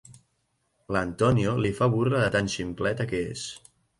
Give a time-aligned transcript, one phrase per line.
[0.95, 3.47] L'Antonio li fa burla de tant ximpleta que és.